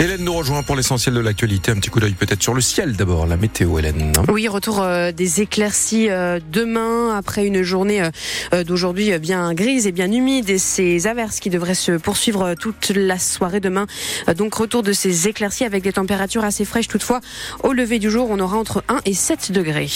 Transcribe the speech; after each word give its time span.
Hélène 0.00 0.24
nous 0.24 0.32
rejoint 0.32 0.62
pour 0.62 0.76
l'essentiel 0.76 1.14
de 1.14 1.20
l'actualité. 1.20 1.72
Un 1.72 1.74
petit 1.74 1.90
coup 1.90 2.00
d'œil 2.00 2.14
peut-être 2.14 2.42
sur 2.42 2.54
le 2.54 2.62
ciel 2.62 2.96
d'abord, 2.96 3.26
la 3.26 3.36
météo 3.36 3.78
Hélène. 3.78 4.14
Oui, 4.30 4.48
retour 4.48 4.80
euh, 4.80 5.12
des 5.12 5.42
éclaircies 5.42 6.08
euh, 6.08 6.40
demain 6.50 7.14
après 7.14 7.44
une 7.44 7.60
journée 7.62 8.08
euh, 8.54 8.64
d'aujourd'hui 8.64 9.18
bien 9.18 9.52
grise 9.52 9.86
et 9.86 9.92
bien 9.92 10.10
humide 10.10 10.48
et 10.48 10.56
ces 10.56 11.06
averses 11.06 11.38
qui 11.38 11.50
devraient 11.50 11.74
se 11.74 11.92
poursuivre 11.92 12.54
toute 12.54 12.92
la 12.96 13.18
soirée 13.18 13.60
demain. 13.60 13.86
donc 14.34 14.54
retour 14.54 14.82
de 14.82 14.94
ces 14.94 15.28
éclaircies 15.28 15.66
avec 15.66 15.82
des 15.82 15.92
températures 15.92 16.44
assez 16.44 16.64
fraîches 16.64 16.88
toutefois. 16.88 17.20
Au 17.62 17.74
lever 17.74 17.98
du 17.98 18.10
jour, 18.10 18.28
on 18.30 18.40
aura 18.40 18.56
entre 18.56 18.82
1 18.88 19.00
et 19.04 19.12
7 19.12 19.52
degrés. 19.52 19.90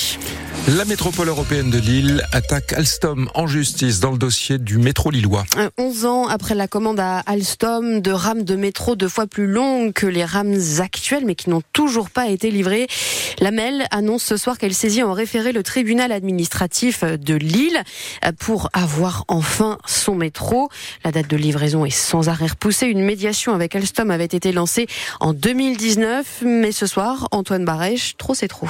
La 0.76 0.84
métropole 0.84 1.28
européenne 1.28 1.70
de 1.70 1.78
Lille 1.78 2.22
attaque 2.32 2.74
Alstom 2.74 3.30
en 3.34 3.46
justice 3.46 4.00
dans 4.00 4.10
le 4.10 4.18
dossier 4.18 4.58
du 4.58 4.76
métro 4.76 5.10
lillois. 5.10 5.44
11 5.78 6.04
ans 6.04 6.26
après 6.26 6.54
la 6.54 6.68
commande 6.68 7.00
à 7.00 7.20
Alstom 7.20 8.00
de 8.00 8.10
rames 8.10 8.44
de 8.44 8.56
métro 8.56 8.96
deux 8.96 9.08
fois 9.08 9.26
plus 9.26 9.46
longues 9.46 9.93
que 9.94 10.06
les 10.06 10.24
rames 10.24 10.58
actuelles, 10.80 11.24
mais 11.24 11.34
qui 11.34 11.50
n'ont 11.50 11.62
toujours 11.72 12.10
pas 12.10 12.28
été 12.28 12.50
livrées. 12.50 12.86
La 13.38 13.50
MEL 13.50 13.86
annonce 13.90 14.24
ce 14.24 14.36
soir 14.36 14.58
qu'elle 14.58 14.74
saisit 14.74 15.02
en 15.02 15.12
référé 15.12 15.52
le 15.52 15.62
tribunal 15.62 16.12
administratif 16.12 17.04
de 17.04 17.34
Lille 17.34 17.82
pour 18.38 18.68
avoir 18.72 19.24
enfin 19.28 19.78
son 19.86 20.14
métro. 20.14 20.68
La 21.04 21.12
date 21.12 21.28
de 21.28 21.36
livraison 21.36 21.84
est 21.84 21.90
sans 21.90 22.28
arrêt 22.28 22.46
repoussée. 22.46 22.86
Une 22.86 23.04
médiation 23.04 23.54
avec 23.54 23.74
Alstom 23.74 24.10
avait 24.10 24.24
été 24.24 24.52
lancée 24.52 24.86
en 25.20 25.32
2019, 25.32 26.42
mais 26.44 26.72
ce 26.72 26.86
soir, 26.86 27.28
Antoine 27.30 27.64
Barèche, 27.64 28.16
trop 28.16 28.34
c'est 28.34 28.48
trop. 28.48 28.68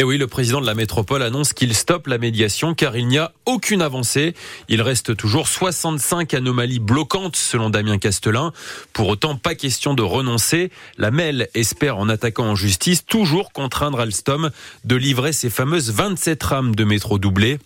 Et 0.00 0.02
oui, 0.02 0.16
le 0.16 0.26
président 0.26 0.62
de 0.62 0.66
la 0.66 0.74
métropole 0.74 1.22
annonce 1.22 1.52
qu'il 1.52 1.74
stoppe 1.74 2.06
la 2.06 2.16
médiation 2.16 2.72
car 2.72 2.96
il 2.96 3.06
n'y 3.06 3.18
a 3.18 3.34
aucune 3.44 3.82
avancée. 3.82 4.32
Il 4.70 4.80
reste 4.80 5.14
toujours 5.14 5.46
65 5.46 6.32
anomalies 6.32 6.78
bloquantes 6.78 7.36
selon 7.36 7.68
Damien 7.68 7.98
Castelin. 7.98 8.54
Pour 8.94 9.08
autant, 9.08 9.36
pas 9.36 9.54
question 9.54 9.92
de 9.92 10.00
renoncer. 10.00 10.70
La 10.96 11.10
MEL 11.10 11.50
espère 11.52 11.98
en 11.98 12.08
attaquant 12.08 12.46
en 12.46 12.54
justice 12.54 13.04
toujours 13.04 13.52
contraindre 13.52 14.00
Alstom 14.00 14.48
de 14.86 14.96
livrer 14.96 15.34
ses 15.34 15.50
fameuses 15.50 15.90
27 15.90 16.42
rames 16.44 16.74
de 16.74 16.84
métro 16.84 17.18
doublées. 17.18 17.58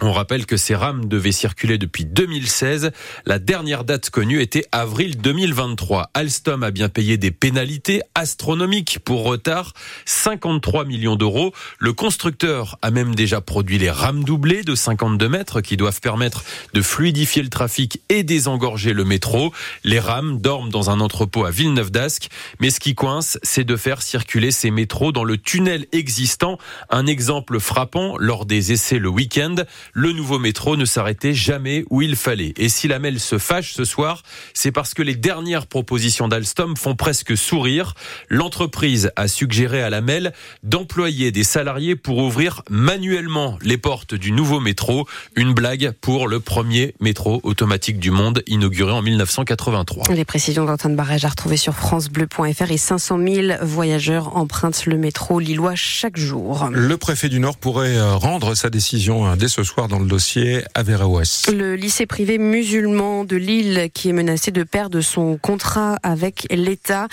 On 0.00 0.10
rappelle 0.10 0.44
que 0.44 0.56
ces 0.56 0.74
rames 0.74 1.06
devaient 1.06 1.30
circuler 1.30 1.78
depuis 1.78 2.04
2016. 2.04 2.90
La 3.26 3.38
dernière 3.38 3.84
date 3.84 4.10
connue 4.10 4.40
était 4.40 4.64
avril 4.72 5.16
2023. 5.18 6.10
Alstom 6.14 6.64
a 6.64 6.72
bien 6.72 6.88
payé 6.88 7.16
des 7.16 7.30
pénalités 7.30 8.02
astronomiques 8.16 8.98
pour 9.04 9.22
retard, 9.22 9.72
53 10.04 10.84
millions 10.84 11.14
d'euros. 11.14 11.54
Le 11.78 11.92
constructeur 11.92 12.76
a 12.82 12.90
même 12.90 13.14
déjà 13.14 13.40
produit 13.40 13.78
les 13.78 13.88
rames 13.88 14.24
doublées 14.24 14.64
de 14.64 14.74
52 14.74 15.28
mètres 15.28 15.60
qui 15.60 15.76
doivent 15.76 16.00
permettre 16.00 16.42
de 16.72 16.82
fluidifier 16.82 17.44
le 17.44 17.48
trafic 17.48 18.00
et 18.08 18.24
désengorger 18.24 18.94
le 18.94 19.04
métro. 19.04 19.52
Les 19.84 20.00
rames 20.00 20.40
dorment 20.40 20.70
dans 20.70 20.90
un 20.90 20.98
entrepôt 20.98 21.44
à 21.44 21.52
Villeneuve 21.52 21.92
d'Ascq. 21.92 22.30
Mais 22.58 22.70
ce 22.70 22.80
qui 22.80 22.96
coince, 22.96 23.38
c'est 23.44 23.64
de 23.64 23.76
faire 23.76 24.02
circuler 24.02 24.50
ces 24.50 24.72
métros 24.72 25.12
dans 25.12 25.24
le 25.24 25.38
tunnel 25.38 25.86
existant. 25.92 26.58
Un 26.90 27.06
exemple 27.06 27.60
frappant 27.60 28.16
lors 28.18 28.44
des 28.44 28.72
essais 28.72 28.98
le 28.98 29.08
week-end 29.08 29.54
le 29.92 30.12
nouveau 30.12 30.38
métro 30.38 30.76
ne 30.76 30.84
s'arrêtait 30.84 31.34
jamais 31.34 31.84
où 31.90 32.02
il 32.02 32.16
fallait. 32.16 32.54
Et 32.56 32.68
si 32.68 32.88
la 32.88 32.98
MEL 32.98 33.20
se 33.20 33.38
fâche 33.38 33.72
ce 33.74 33.84
soir, 33.84 34.22
c'est 34.52 34.72
parce 34.72 34.94
que 34.94 35.02
les 35.02 35.14
dernières 35.14 35.66
propositions 35.66 36.28
d'Alstom 36.28 36.76
font 36.76 36.94
presque 36.94 37.36
sourire. 37.36 37.94
L'entreprise 38.28 39.10
a 39.16 39.28
suggéré 39.28 39.82
à 39.82 39.90
la 39.90 40.00
MEL 40.00 40.32
d'employer 40.62 41.30
des 41.30 41.44
salariés 41.44 41.96
pour 41.96 42.18
ouvrir 42.18 42.62
manuellement 42.70 43.58
les 43.62 43.78
portes 43.78 44.14
du 44.14 44.32
nouveau 44.32 44.60
métro. 44.60 45.06
Une 45.36 45.52
blague 45.52 45.92
pour 46.00 46.28
le 46.28 46.40
premier 46.40 46.94
métro 47.00 47.40
automatique 47.42 47.98
du 47.98 48.10
monde 48.10 48.42
inauguré 48.46 48.92
en 48.92 49.02
1983. 49.02 50.14
Les 50.14 50.24
précisions 50.24 50.64
d'Antoine 50.64 50.96
Barrage 50.96 51.24
à 51.24 51.28
retrouver 51.28 51.56
sur 51.56 51.74
francebleu.fr 51.74 52.70
et 52.70 52.76
500 52.76 53.18
000 53.18 53.46
voyageurs 53.62 54.36
empruntent 54.36 54.86
le 54.86 54.96
métro 54.96 55.38
lillois 55.38 55.74
chaque 55.74 56.16
jour. 56.16 56.68
Le 56.72 56.96
préfet 56.96 57.28
du 57.28 57.40
Nord 57.40 57.56
pourrait 57.56 57.96
euh, 57.96 58.14
rendre 58.14 58.54
sa 58.54 58.70
décision 58.70 59.26
euh, 59.26 59.36
dès 59.36 59.48
ce 59.48 59.62
soir 59.62 59.73
dans 59.76 59.98
le 59.98 60.06
dossier 60.06 60.62
Averroès. 60.74 61.50
Le 61.52 61.74
lycée 61.74 62.06
privé 62.06 62.38
musulman 62.38 63.24
de 63.24 63.36
Lille 63.36 63.88
qui 63.92 64.08
est 64.08 64.12
menacé 64.12 64.52
de 64.52 64.62
perdre 64.62 65.00
son 65.00 65.36
contrat 65.36 65.98
avec 66.02 66.46
l'État 66.50 67.08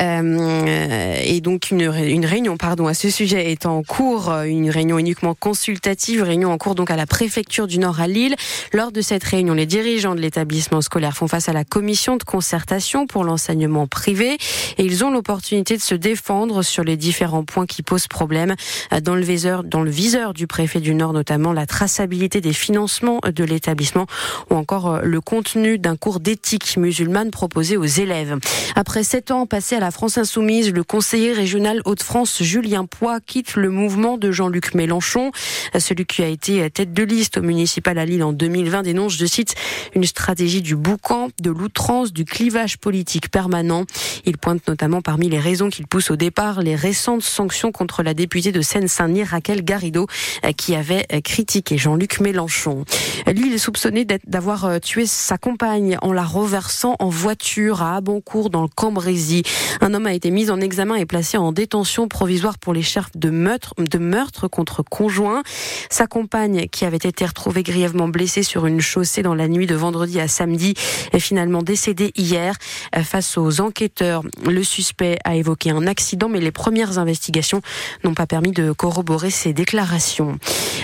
euh, 0.00 1.40
donc 1.40 1.70
une, 1.70 1.88
réunion 1.88 2.56
pardon 2.56 2.86
à 2.88 2.94
ce 2.94 3.10
sujet 3.10 3.52
est 3.52 3.64
en 3.64 3.82
cours, 3.82 4.30
une 4.32 4.70
réunion 4.70 4.98
uniquement 4.98 5.34
consultative, 5.34 6.22
réunion 6.22 6.52
en 6.52 6.58
cours 6.58 6.74
donc 6.74 6.90
à 6.90 6.96
la 6.96 7.06
préfecture 7.06 7.66
du 7.66 7.78
Nord 7.78 8.00
à 8.00 8.06
Lille. 8.06 8.34
Lors 8.72 8.92
de 8.92 9.00
cette 9.00 9.24
réunion, 9.24 9.54
les 9.54 9.66
dirigeants 9.66 10.14
de 10.14 10.20
l'établissement 10.20 10.80
scolaire 10.80 11.16
font 11.16 11.28
face 11.28 11.48
à 11.48 11.52
la 11.52 11.64
commission 11.64 12.16
de 12.16 12.24
concertation 12.24 13.06
pour 13.06 13.24
l'enseignement 13.24 13.86
privé 13.86 14.36
et 14.78 14.84
ils 14.84 15.04
ont 15.04 15.10
l'opportunité 15.10 15.76
de 15.76 15.82
se 15.82 15.94
défendre 15.94 16.62
sur 16.62 16.84
les 16.84 16.96
différents 16.96 17.44
points 17.44 17.66
qui 17.66 17.82
posent 17.82 18.08
problème 18.08 18.54
dans 19.02 19.14
le 19.14 19.22
viseur, 19.22 19.64
dans 19.64 19.82
le 19.82 19.90
viseur 19.90 20.34
du 20.34 20.46
préfet 20.46 20.80
du 20.80 20.94
Nord 20.94 21.12
notamment 21.12 21.52
la 21.52 21.66
des 22.06 22.52
financements 22.52 23.20
de 23.24 23.44
l'établissement 23.44 24.06
ou 24.50 24.54
encore 24.54 24.94
euh, 24.94 25.00
le 25.02 25.20
contenu 25.20 25.78
d'un 25.78 25.96
cours 25.96 26.20
d'éthique 26.20 26.76
musulmane 26.76 27.30
proposé 27.30 27.76
aux 27.76 27.84
élèves. 27.84 28.36
Après 28.76 29.02
sept 29.02 29.30
ans 29.30 29.46
passés 29.46 29.76
à 29.76 29.80
la 29.80 29.90
France 29.90 30.18
Insoumise, 30.18 30.72
le 30.72 30.84
conseiller 30.84 31.32
régional 31.32 31.80
Hauts-de-France 31.84 32.42
Julien 32.42 32.84
Poix 32.84 33.20
quitte 33.20 33.56
le 33.56 33.70
mouvement 33.70 34.16
de 34.16 34.30
Jean-Luc 34.30 34.74
Mélenchon. 34.74 35.32
Celui 35.78 36.06
qui 36.06 36.22
a 36.22 36.28
été 36.28 36.70
tête 36.70 36.92
de 36.92 37.02
liste 37.02 37.38
au 37.38 37.42
municipal 37.42 37.98
à 37.98 38.04
Lille 38.04 38.22
en 38.22 38.32
2020 38.32 38.82
dénonce, 38.82 39.16
je 39.16 39.26
cite, 39.26 39.54
une 39.94 40.04
stratégie 40.04 40.62
du 40.62 40.76
boucan, 40.76 41.28
de 41.40 41.50
l'outrance, 41.50 42.12
du 42.12 42.24
clivage 42.24 42.78
politique 42.78 43.30
permanent. 43.30 43.84
Il 44.24 44.38
pointe 44.38 44.66
notamment 44.68 45.02
parmi 45.02 45.28
les 45.28 45.40
raisons 45.40 45.68
qu'il 45.68 45.86
pousse 45.86 46.10
au 46.10 46.16
départ 46.16 46.62
les 46.62 46.76
récentes 46.76 47.22
sanctions 47.22 47.72
contre 47.72 48.02
la 48.02 48.14
députée 48.14 48.52
de 48.52 48.60
Seine-Saint-Denis, 48.60 49.24
Raquel 49.24 49.64
Garrido, 49.64 50.06
qui 50.56 50.74
avait 50.74 51.06
critiqué 51.22 51.78
Jean 51.78 51.87
Jean-Luc 51.88 52.20
Mélenchon. 52.20 52.84
Lui, 53.26 53.54
est 53.54 53.56
soupçonné 53.56 54.04
d'avoir 54.04 54.66
euh, 54.66 54.78
tué 54.78 55.06
sa 55.06 55.38
compagne 55.38 55.96
en 56.02 56.12
la 56.12 56.22
reversant 56.22 56.96
en 56.98 57.08
voiture 57.08 57.82
à 57.82 57.96
Abancourt 57.96 58.50
dans 58.50 58.60
le 58.60 58.68
Cambrésis. 58.68 59.42
Un 59.80 59.94
homme 59.94 60.04
a 60.04 60.12
été 60.12 60.30
mis 60.30 60.50
en 60.50 60.60
examen 60.60 60.96
et 60.96 61.06
placé 61.06 61.38
en 61.38 61.50
détention 61.50 62.06
provisoire 62.06 62.58
pour 62.58 62.74
les 62.74 62.82
chefs 62.82 63.10
de 63.14 63.30
meurtre, 63.30 63.72
de 63.78 63.96
meurtre 63.96 64.48
contre 64.48 64.82
conjoint. 64.82 65.42
Sa 65.88 66.06
compagne, 66.06 66.66
qui 66.68 66.84
avait 66.84 66.98
été 66.98 67.24
retrouvée 67.24 67.62
grièvement 67.62 68.08
blessée 68.08 68.42
sur 68.42 68.66
une 68.66 68.82
chaussée 68.82 69.22
dans 69.22 69.34
la 69.34 69.48
nuit 69.48 69.66
de 69.66 69.74
vendredi 69.74 70.20
à 70.20 70.28
samedi, 70.28 70.74
est 71.14 71.20
finalement 71.20 71.62
décédée 71.62 72.12
hier. 72.16 72.54
Euh, 72.96 73.02
face 73.02 73.38
aux 73.38 73.62
enquêteurs, 73.62 74.24
le 74.46 74.62
suspect 74.62 75.18
a 75.24 75.36
évoqué 75.36 75.70
un 75.70 75.86
accident, 75.86 76.28
mais 76.28 76.40
les 76.40 76.52
premières 76.52 76.98
investigations 76.98 77.62
n'ont 78.04 78.14
pas 78.14 78.26
permis 78.26 78.52
de 78.52 78.72
corroborer 78.72 79.30
ses 79.30 79.54
déclarations. 79.54 80.38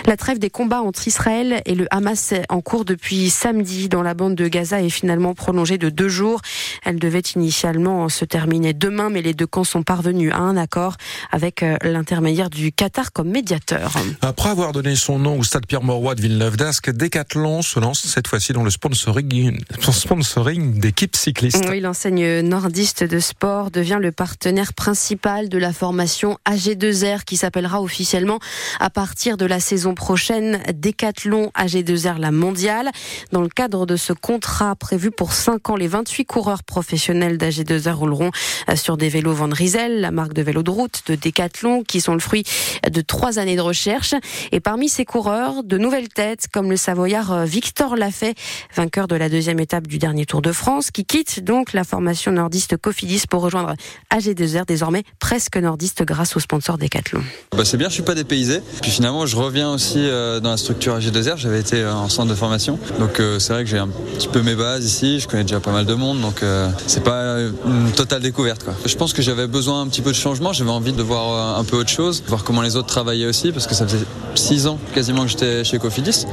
La 0.07 0.17
trêve 0.17 0.39
des 0.39 0.49
combats 0.49 0.81
entre 0.81 0.94
Israël 1.05 1.61
et 1.65 1.75
le 1.75 1.87
Hamas 1.91 2.33
en 2.49 2.61
cours 2.61 2.85
depuis 2.85 3.29
samedi 3.29 3.89
dans 3.89 4.01
la 4.01 4.13
bande 4.13 4.35
de 4.35 4.47
Gaza 4.47 4.81
est 4.81 4.89
finalement 4.89 5.33
prolongée 5.33 5.77
de 5.77 5.89
deux 5.89 6.09
jours. 6.09 6.41
Elle 6.83 6.99
devait 6.99 7.23
initialement 7.35 8.09
se 8.09 8.25
terminer 8.25 8.73
demain, 8.73 9.09
mais 9.09 9.21
les 9.21 9.33
deux 9.33 9.47
camps 9.47 9.63
sont 9.63 9.83
parvenus 9.83 10.31
à 10.33 10.37
un 10.37 10.57
accord 10.57 10.95
avec 11.31 11.63
euh, 11.63 11.77
l'intermédiaire 11.83 12.49
du 12.49 12.71
Qatar 12.71 13.11
comme 13.11 13.29
médiateur. 13.29 13.93
Après 14.21 14.49
avoir 14.49 14.71
donné 14.71 14.95
son 14.95 15.19
nom 15.19 15.39
au 15.39 15.43
stade 15.43 15.65
Pierre-Mauroy 15.65 16.15
de 16.15 16.21
Villeneuve 16.21 16.57
d'Ascq, 16.57 16.89
Decathlon 16.89 17.61
se 17.61 17.79
lance 17.79 18.05
cette 18.05 18.27
fois-ci 18.27 18.53
dans 18.53 18.63
le 18.63 18.69
sponsoring, 18.69 19.59
sponsoring 19.79 20.79
d'équipes 20.79 21.15
cyclistes. 21.15 21.65
Oui, 21.69 21.79
l'enseigne 21.79 22.41
nordiste 22.41 23.03
de 23.03 23.19
sport 23.19 23.71
devient 23.71 23.99
le 24.01 24.11
partenaire 24.11 24.73
principal 24.73 25.49
de 25.49 25.57
la 25.57 25.73
formation 25.73 26.37
AG2R 26.49 27.23
qui 27.23 27.37
s'appellera 27.37 27.81
officiellement 27.81 28.39
à 28.79 28.89
partir 28.89 29.37
de 29.37 29.45
la 29.45 29.59
saison 29.59 29.95
prochaine 29.95 30.61
Décathlon 30.85 31.49
AG2R 31.57 32.19
la 32.19 32.29
mondiale. 32.29 32.91
Dans 33.31 33.41
le 33.41 33.49
cadre 33.49 33.87
de 33.87 33.95
ce 33.95 34.13
contrat 34.13 34.75
prévu 34.75 35.09
pour 35.09 35.33
5 35.33 35.71
ans, 35.71 35.75
les 35.75 35.87
28 35.87 36.25
coureurs 36.25 36.61
professionnels 36.61 37.37
d'AG2R 37.37 37.93
rouleront 37.93 38.29
euh, 38.69 38.75
sur 38.75 38.95
des 38.95 39.09
vélos 39.09 39.33
Van 39.33 39.49
Rysel, 39.51 39.99
la 39.99 40.11
marque 40.11 40.33
de 40.33 40.43
vélo 40.43 40.61
de 40.61 40.69
route 40.69 41.01
de 41.07 41.15
Décathlon, 41.15 41.81
qui 41.81 42.01
sont 42.01 42.13
le 42.13 42.19
fruit 42.19 42.43
de 42.87 43.01
trois 43.01 43.39
années 43.39 43.55
de 43.55 43.61
recherche. 43.61 44.13
Et 44.51 44.59
parmi 44.59 44.87
ces 44.87 45.05
coureurs, 45.05 45.63
de 45.63 45.79
nouvelles 45.79 46.09
têtes, 46.09 46.45
comme 46.53 46.69
le 46.69 46.77
Savoyard 46.77 47.31
euh, 47.31 47.45
Victor 47.45 47.95
Lafay, 47.95 48.35
vainqueur 48.75 49.07
de 49.07 49.15
la 49.15 49.27
deuxième 49.27 49.59
étape 49.59 49.87
du 49.87 49.97
dernier 49.97 50.27
Tour 50.27 50.43
de 50.43 50.51
France, 50.51 50.91
qui 50.91 51.03
quitte 51.03 51.43
donc 51.43 51.73
la 51.73 51.83
formation 51.83 52.31
nordiste 52.31 52.77
Cofidis 52.77 53.23
pour 53.27 53.41
rejoindre 53.41 53.73
AG2R, 54.13 54.67
désormais 54.67 55.01
presque 55.19 55.57
nordiste 55.57 56.03
grâce 56.03 56.35
au 56.35 56.39
sponsor 56.39 56.77
Decathlon. 56.77 57.23
Bah 57.57 57.65
c'est 57.65 57.77
bien, 57.77 57.89
je 57.89 57.95
suis 57.95 58.03
pas 58.03 58.13
dépaysé. 58.13 58.61
Puis 58.83 58.91
finalement, 58.91 59.25
je 59.25 59.35
reviens 59.35 59.71
aussi 59.71 59.97
euh, 59.97 60.39
dans 60.39 60.51
la 60.51 60.57
structure 60.57 60.74
AG2R. 60.79 61.37
J'avais 61.37 61.59
été 61.59 61.81
euh, 61.81 61.93
en 61.93 62.09
centre 62.09 62.29
de 62.29 62.35
formation, 62.35 62.79
donc 62.99 63.21
c'est 63.39 63.53
vrai 63.53 63.63
que 63.63 63.69
j'ai 63.69 63.77
un 63.77 63.87
petit 63.87 64.27
peu 64.27 64.41
mes 64.41 64.55
bases 64.55 64.85
ici. 64.85 65.19
Je 65.19 65.27
connais 65.27 65.43
déjà 65.43 65.59
pas 65.59 65.71
mal 65.71 65.85
de 65.85 65.93
monde, 65.93 66.21
donc 66.21 66.41
c'est 66.87 67.03
pas 67.03 67.37
une 67.65 67.91
totale 67.91 68.21
découverte. 68.21 68.63
Quoi. 68.63 68.73
Je 68.85 68.95
pense 68.95 69.13
que 69.13 69.21
j'avais 69.21 69.47
besoin 69.47 69.81
un 69.81 69.87
petit 69.87 70.01
peu 70.01 70.11
de 70.11 70.15
changement. 70.15 70.53
J'avais 70.53 70.71
envie 70.71 70.93
de 70.93 71.03
voir 71.03 71.57
un 71.57 71.63
peu 71.63 71.77
autre 71.77 71.89
chose, 71.89 72.23
voir 72.27 72.43
comment 72.43 72.61
les 72.61 72.75
autres 72.75 72.87
travaillaient 72.87 73.25
aussi, 73.25 73.51
parce 73.51 73.67
que 73.67 73.75
ça 73.75 73.87
faisait 73.87 74.05
six 74.35 74.67
ans 74.67 74.79
quasiment 74.93 75.23
que 75.23 75.29
j'étais 75.29 75.63
chez 75.63 75.79
Cofidis. 75.79 76.25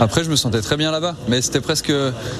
Après, 0.00 0.24
je 0.24 0.30
me 0.30 0.36
sentais 0.36 0.60
très 0.60 0.76
bien 0.76 0.90
là-bas, 0.90 1.14
mais 1.28 1.42
c'était 1.42 1.60
presque 1.60 1.92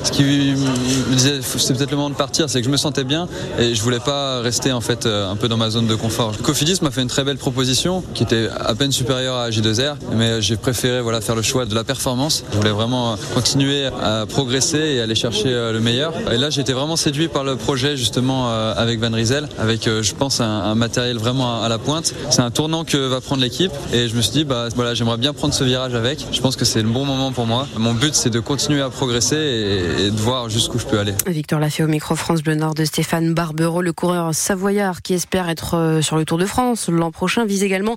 ce 0.04 0.10
qui 0.10 0.22
me 0.22 1.14
disait 1.14 1.40
c'est 1.42 1.76
peut-être 1.76 1.90
le 1.90 1.96
moment 1.96 2.10
de 2.10 2.14
partir, 2.14 2.48
c'est 2.48 2.60
que 2.60 2.66
je 2.66 2.70
me 2.70 2.76
sentais 2.76 3.04
bien 3.04 3.28
et 3.58 3.74
je 3.74 3.82
voulais 3.82 4.00
pas 4.00 4.40
rester 4.40 4.72
en 4.72 4.80
fait 4.80 5.06
un 5.06 5.36
peu 5.36 5.48
dans 5.48 5.56
ma 5.56 5.70
zone 5.70 5.86
de 5.86 5.94
confort. 5.94 6.36
Cofidis 6.42 6.78
m'a 6.82 6.90
fait 6.90 7.02
une 7.02 7.08
très 7.08 7.24
belle 7.24 7.38
proposition 7.38 8.02
qui 8.14 8.22
était 8.22 8.48
à 8.58 8.74
peine 8.74 8.92
supérieure 8.92 9.36
à 9.36 9.50
J2R, 9.50 9.96
mais 10.14 10.40
j'ai 10.42 10.56
préféré 10.56 11.00
voilà 11.00 11.20
faire 11.20 11.34
le 11.34 11.42
choix 11.50 11.67
de 11.67 11.75
la 11.75 11.82
performance. 11.82 12.44
Je 12.52 12.56
voulais 12.58 12.70
vraiment 12.70 13.17
continuer 13.35 13.87
à 13.87 14.25
progresser 14.29 14.79
et 14.79 15.00
aller 15.00 15.17
chercher 15.17 15.49
euh, 15.49 15.73
le 15.73 15.81
meilleur. 15.81 16.12
Et 16.31 16.38
là, 16.38 16.49
j'étais 16.50 16.73
vraiment 16.73 16.94
séduit 16.94 17.26
par 17.26 17.43
le 17.43 17.56
projet 17.56 17.97
justement 17.97 18.50
euh, 18.50 18.73
avec 18.76 19.00
Van 19.00 19.11
Riesel, 19.12 19.49
avec 19.58 19.88
euh, 19.88 20.02
je 20.02 20.14
pense 20.14 20.41
un, 20.41 20.75
matériel 20.76 21.19
vraiment 21.19 21.62
à 21.62 21.69
la 21.69 21.79
pointe. 21.79 22.14
C'est 22.31 22.43
un 22.43 22.52
tournant 22.52 22.85
que 22.85 22.97
va 22.97 23.20
prendre 23.20 23.43
l'équipe 23.43 23.73
et 23.93 24.08
je 24.08 24.14
me 24.14 24.23
suis 24.23 24.32
dit 24.32 24.44
bah 24.44 24.69
voilà 24.76 24.94
j'aimerais 24.94 25.17
bien 25.17 25.32
prendre 25.32 25.52
ce 25.52 25.64
virage 25.64 25.94
avec. 25.94 26.25
Je 26.31 26.41
pense 26.41 26.55
que 26.55 26.64
c'est 26.64 26.82
le 26.82 26.88
bon 26.88 27.05
moment 27.05 27.32
pour 27.32 27.47
moi. 27.47 27.67
Mon 27.76 27.94
but 27.94 28.14
c'est 28.14 28.31
de 28.31 28.38
continuer 28.41 28.81
à 28.81 28.91
progresser 28.91 29.37
et, 29.37 30.11
de 30.11 30.20
voir 30.20 30.49
jusqu'où 30.49 30.79
je 30.79 30.87
peux 30.87 30.99
aller. 30.99 31.14
Victor 31.26 31.58
Lafay 31.58 31.82
au 31.82 31.88
micro 31.88 32.14
France 32.14 32.43
Bleu 32.43 32.55
Nord 32.55 32.75
de 32.75 32.85
Stéphane 32.85 33.35
Barbero, 33.35 33.82
le 33.82 33.93
coureur 33.93 34.35
savoyard 34.35 35.03
qui 35.03 35.14
espère 35.14 35.49
être 35.49 35.75
euh, 35.76 36.03
sur 36.03 36.17
le 36.17 36.25
Tour 36.25 36.38
de 36.38 36.46
France 36.46 36.88
l'an 36.88 37.11
prochain, 37.11 37.44
vise 37.44 37.64
également 37.64 37.96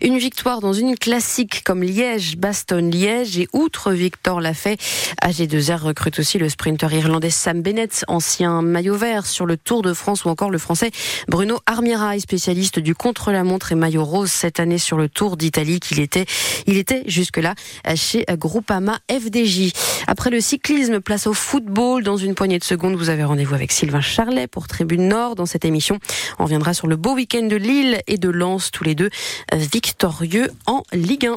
une 0.00 0.18
victoire 0.18 0.60
dans 0.60 0.72
une 0.72 0.96
classique 0.96 1.62
comme 1.64 1.82
Liège, 1.82 2.36
Bastogne-Liège 2.84 3.38
et 3.38 3.48
outre 3.52 3.92
Victor 3.92 4.40
Lafay, 4.40 4.76
AG2R 5.22 5.82
recrute 5.82 6.18
aussi 6.18 6.38
le 6.38 6.48
sprinter 6.48 6.92
irlandais 6.92 7.30
Sam 7.30 7.62
Bennett, 7.62 8.04
ancien 8.08 8.62
maillot 8.62 8.96
vert 8.96 9.26
sur 9.26 9.46
le 9.46 9.56
Tour 9.56 9.82
de 9.82 9.92
France 9.92 10.24
ou 10.24 10.28
encore 10.28 10.50
le 10.50 10.58
français 10.58 10.90
Bruno 11.28 11.58
Armirail, 11.66 12.20
spécialiste 12.20 12.78
du 12.78 12.94
contre-la-montre 12.94 13.72
et 13.72 13.74
maillot 13.74 14.04
rose 14.04 14.30
cette 14.30 14.60
année 14.60 14.78
sur 14.78 14.96
le 14.96 15.08
Tour 15.08 15.36
d'Italie 15.36 15.80
qu'il 15.80 16.00
était, 16.00 16.26
il 16.66 16.76
était 16.76 17.04
jusque-là 17.06 17.54
chez 17.94 18.24
Groupama 18.32 18.98
FDJ. 19.10 19.72
Après 20.06 20.30
le 20.30 20.40
cyclisme, 20.40 21.00
place 21.00 21.26
au 21.26 21.32
football. 21.34 22.02
Dans 22.02 22.16
une 22.16 22.34
poignée 22.34 22.58
de 22.58 22.64
secondes, 22.64 22.96
vous 22.96 23.08
avez 23.08 23.24
rendez-vous 23.24 23.54
avec 23.54 23.72
Sylvain 23.72 24.00
Charlet 24.00 24.46
pour 24.46 24.68
Tribune 24.68 25.08
Nord. 25.08 25.34
Dans 25.34 25.46
cette 25.46 25.64
émission, 25.64 25.98
on 26.38 26.44
reviendra 26.44 26.74
sur 26.74 26.86
le 26.86 26.96
beau 26.96 27.14
week-end 27.14 27.46
de 27.46 27.56
Lille 27.56 28.00
et 28.06 28.18
de 28.18 28.28
Lens, 28.28 28.70
tous 28.70 28.84
les 28.84 28.94
deux 28.94 29.10
victorieux 29.52 30.50
en 30.66 30.82
Ligue 30.92 31.26
1. 31.26 31.36